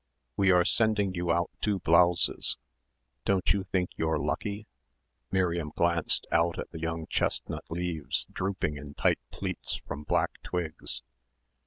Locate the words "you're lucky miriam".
3.97-5.69